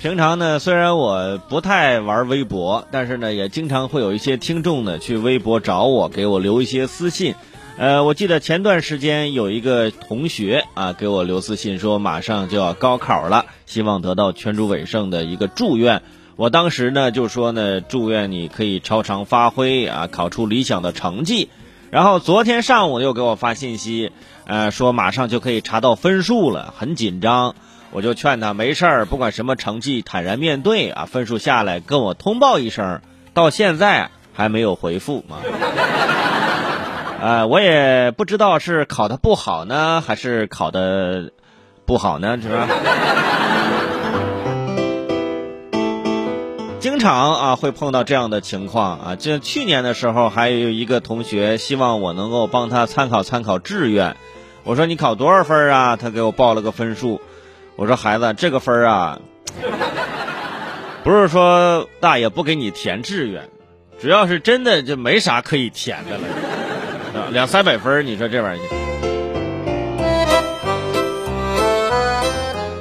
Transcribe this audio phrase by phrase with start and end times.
[0.00, 7.34] 平常呢，虽然我不太玩微博，但是呢，也经常会有一些听众呢去微博找我，给我留一些私信。
[7.76, 16.00] 呃，我记得前段时间有一个同学啊给我留私信说，马上就要高考了，希望得到全主委胜的一个祝愿。
[16.36, 21.50] 我当时呢就说呢，祝愿你可以超常发挥啊，考出理想的成绩。
[21.90, 24.12] 然后昨天上午又给我发信息，
[24.46, 27.54] 呃，说马上就可以查到分数了，很紧张。
[27.92, 31.06] 我就劝他没事儿，不管什么成绩，坦然面对啊。
[31.06, 33.00] 分数下来跟我通报一声，
[33.34, 35.38] 到现在还没有回复嘛。
[37.20, 41.32] 呃，我也不知道是考的不好呢，还是考的
[41.84, 42.68] 不好呢，是吧？
[46.78, 54.16] 经常啊会碰到这样的情况啊，这去年的时候还有一个同学希望我能够帮他参考参考志愿，
[54.64, 55.96] 我说你考多少分啊？
[55.96, 57.20] 他给我报了个分数，
[57.76, 59.20] 我说孩子这个分儿啊，
[61.02, 63.48] 不是说大爷不给你填志愿，
[64.00, 68.66] 主要是真的就没啥可以填的了，两三百分你说这玩意儿。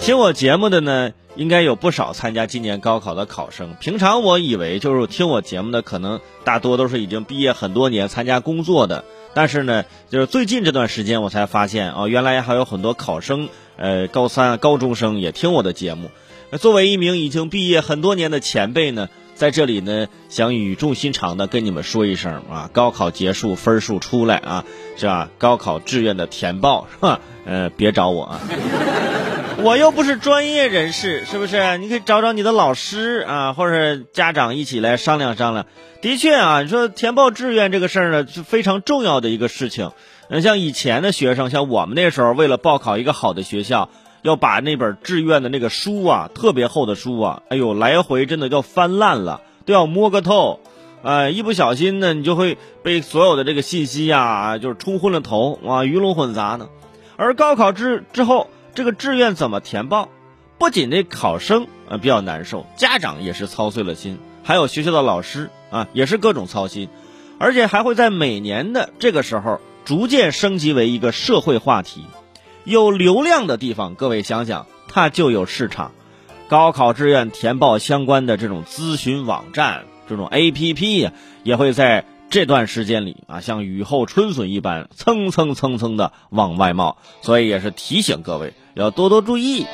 [0.00, 3.74] 听我节目的呢，应该有不少参加今年高考的考生。
[3.80, 9.04] 平常我以为就是听我节目的，可能大多都是已经毕业很多年、参加工作的。
[9.36, 16.10] 但是呢，就是最近这段时间，我才发现哦，原来还有很多考生，呃，高三、高中生也听我的节目。
[16.58, 24.64] 作为一名已经毕业很多年的前辈呢，在这里呢，想语重心长的跟你们说一声啊，高考结束，分数出来啊，
[24.96, 25.28] 是吧？
[25.36, 27.20] 高考志愿的填报是吧？
[27.44, 28.40] 呃，别找我啊。
[29.66, 31.76] 我又不是专业人士，是不是？
[31.78, 35.66] 你可以找找你的老师啊，或者家长一起来商量商量。
[36.00, 39.90] 的确啊，你说填报志愿这个事儿呢，是非常重要的一个事情。
[40.28, 43.90] 嗯，像以前的学生，像我们那时候，为了报考一个好的学校，
[44.22, 50.60] 要把那本志愿的那个书啊，特别厚的书啊，哎呦，来回真的要翻烂了，都要摸个透。
[51.02, 56.68] 哎，一不小心呢，你就会被所有的这个信息呀，就是冲昏了头啊，鱼龙混杂呢。
[57.16, 58.48] 而高考之之后。
[58.76, 60.10] 这个志愿怎么填报？
[60.58, 66.90] 不仅这考生啊比较难受，家长也是操碎了心，还有学校的老师啊也是各种操心，
[67.38, 72.04] 而且还会在每年的这个时候逐渐升级为一个社会话题。
[72.64, 75.92] 有流量的地方，各位想想，它就有市场。
[76.48, 81.10] 高考志愿填报相关的这种咨询网站、这种 APP，
[81.44, 82.04] 也会在。
[82.28, 89.66] 这段时间里啊，像雨后春笋一般蹭蹭蹭蹭的往外冒，所以也是提醒各位要多多注意。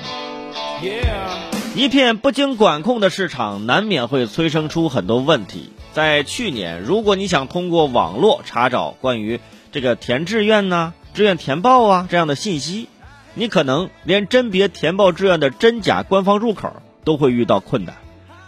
[1.75, 5.71] 一片不经管控的市场，难免会催生出很多问题。
[5.93, 9.41] 在去年，如果你想通过网络查找关于
[9.73, 12.89] 这个填志愿呢、志愿填报啊这样的信息，
[13.35, 17.97] 你可能连甄别填报志愿的真假官方入口都会遇到困难，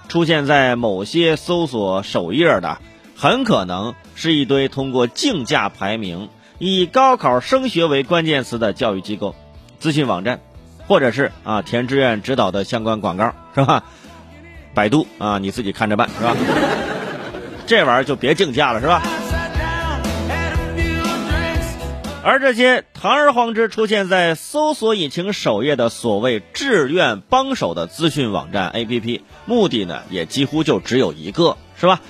[0.09, 2.79] 出现在某些搜索首页的。
[3.17, 9.35] 很可能是一堆通过竞价排名、以高考升学为关键词的教育机构、
[9.79, 10.41] 资讯网站，
[10.87, 13.85] 或者是啊填志愿指导的相关广告，是吧？
[14.75, 16.37] 百度啊，你自己看着办，是吧？
[17.67, 19.03] 这玩意儿就别竞价了，是吧？
[22.27, 32.01] 而这些堂而皇之出现在搜索引擎首页的所谓志愿帮手的资讯网站 APP，目的呢也几乎就只有一个，是吧？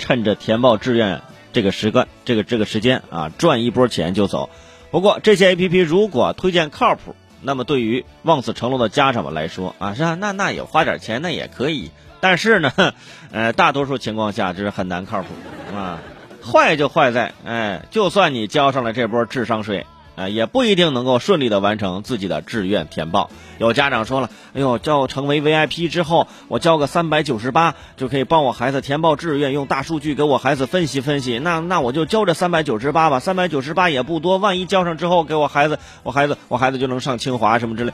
[0.00, 1.22] 趁着填报志愿
[1.52, 4.50] 这个时段，这个这个时间啊，赚一波钱就走。
[4.90, 11.92] 不过这些 A P P 如果推荐靠谱，那么对于望子成龙的家长们来说啊，是啊，那那也花点钱那也可以。
[12.18, 12.72] 但是呢，
[13.30, 15.28] 呃，大多数情况下这是很难靠谱
[15.76, 16.00] 啊。
[16.42, 19.86] 坏就坏在，哎，就算你交上了这波智商税。
[20.16, 23.30] 啊，也不一定能够顺利的完成自己的志愿填报。
[23.58, 31.38] 有家长说了：“哎呦，叫成为 VIP 之后，我交个三百九十八就可以帮我孩子填报志愿，用大数据给我孩子分析分析。
[31.38, 37.92] 那那我就交这三百九十八吧，三百九十八也不多，万一交上之后给我孩子，我孩子我孩子就能上清华什么之类。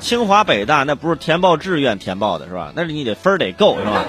[0.00, 2.72] 清华北大那不是填报志愿填报的是吧？
[2.76, 4.04] 那是你得分得够是吧？”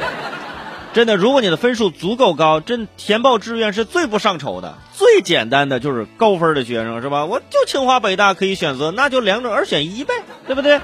[0.94, 7.26] 真的，如果你的分数足够高，真填报志愿是最不上愁的，最简单的就是高分的学生是吧？
[7.26, 10.16] 我就清华北大可以选择，那就两种二选一呗，
[10.48, 10.82] 对不对？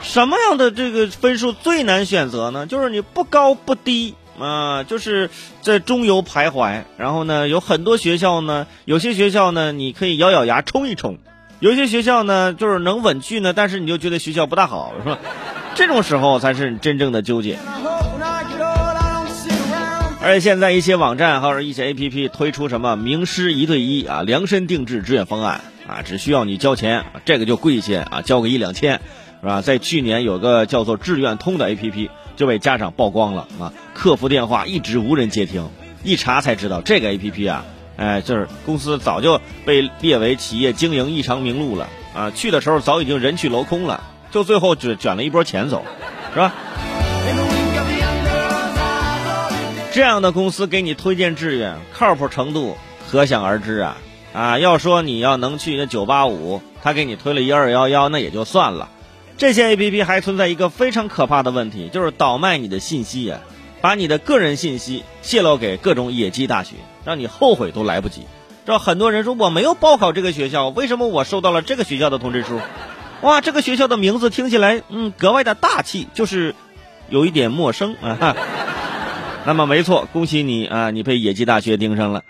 [0.00, 2.66] 什么样的这个分数最难选择呢？
[2.66, 5.28] 就是你不高不低啊，就是
[5.60, 6.84] 在中游徘徊。
[6.96, 11.16] 然后呢，有很多学校呢，有些学校呢，你可以咬咬牙冲一冲；
[11.58, 15.18] 有些学校呢，就是能稳去呢，但是你就觉得学校不大好，是吧？
[15.74, 17.58] 这种时候才是真正的纠结。
[20.22, 29.00] 而且现在一些网站或者一些 A P P 推出什么名师一对一啊量身定制志愿方案啊，只需要你交钱，这个就贵一些啊，交个一两千，
[29.40, 29.62] 是吧？
[29.62, 35.70] 在去年有个叫做志愿通的 APP 就被家长曝光了啊，客服电话一直无人接听，
[36.04, 37.64] 一查才知道这个 APP 啊，
[37.96, 45.82] 哎，就是公司早就被列为企业经营异常名录了啊，去的时候早已经人去楼空了，就最后只卷了一波钱走，
[46.34, 46.52] 是吧？
[49.92, 52.76] 这样的公司给你推荐志愿，靠谱程度
[53.10, 53.96] 可想而知啊！
[54.32, 58.88] 啊，要说你要能去那九八五，他给你推了一二幺幺，那也就算了。
[59.36, 63.40] 这些 A P P 还存在一个非常可怕的问题，就是倒卖你的信息呀，
[63.80, 68.22] 把你的个人信息泄露给各种野鸡大学，让你后悔都来不及。
[68.64, 72.60] 这很多人说我没有报考这个学校，为什么我收到了这个学校的通知书？
[73.22, 76.54] 哇，这个学校的名字听起来嗯格外的大气，就是
[77.08, 78.36] 有一点陌生啊。
[79.46, 82.22] 那么没错，恭喜你啊，你被野鸡大学盯上了。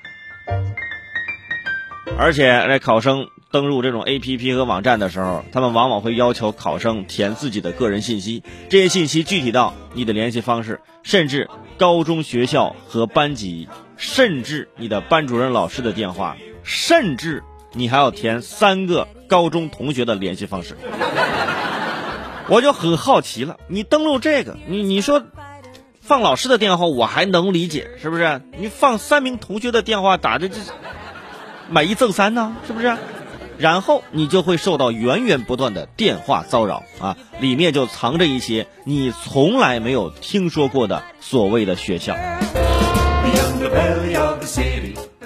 [2.16, 11.48] 而且在考生登录这种 APP 和网站的时候，他们往往会要求考生填自己的个人信息，这些信息具体到你的联系方式，甚至
[11.78, 17.42] 高中学校和班级，甚至你的班主任老师的电话，甚至
[17.72, 20.76] 你还要填三个高中同学的联系方式。
[22.48, 25.22] 我就很好奇了，你登录这个，你你说。
[26.10, 28.42] 放老师的电话我还能理解，是不是？
[28.58, 30.56] 你放三名同学的电话打的这
[31.68, 32.96] 买一赠三呢，是不是？
[33.58, 42.16] 然后你就会受到源源不断的电话骚扰啊，里面就藏着一些你从来没有听说过的所谓的学校。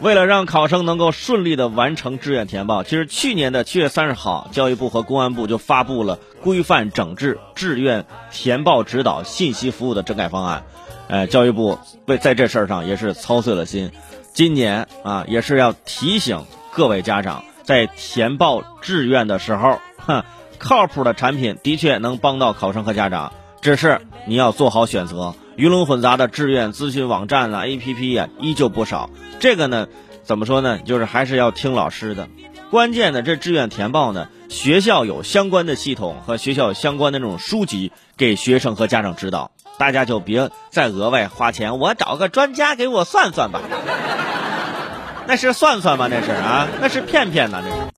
[0.05, 10.67] 为了让考生能够顺利的完成志愿填报，其实去年的七月三十号，教育部和公安部就发布了规范整治志愿填报指导信息服务的整改方案。
[11.09, 13.93] 呃，教育部为在这事儿上也是操碎了心。
[14.35, 20.23] 今年啊，也是要提醒各位家长，在填报志愿的时候，哼，
[20.59, 25.35] 靠谱的产品的确能帮到考生和家长，只是你要做好选择。
[25.57, 29.09] 鱼龙混杂的志愿咨询网站啊，APP 呀，依旧不少。
[29.39, 29.87] 这个呢，
[30.25, 30.79] 怎么说呢？
[30.79, 32.29] 就是还是要听老师的。
[32.71, 39.53] 关键的，这志愿填报呢，学校有相关的系统和学校相关的那种书籍给学生和家长指导。
[39.79, 43.61] 大家就别再额外花钱，我找个专家给我算算吧。
[45.27, 46.09] 那是算算吗？
[46.11, 47.91] 那是啊，那是骗骗呢，那是。